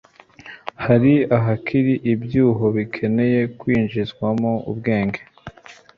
Hari 0.85 1.13
ahakiri 1.37 1.93
ibyuho 2.13 2.65
bikeneye 2.75 3.39
kwinjizwamo 3.59 4.51
ubwenge 4.71 5.21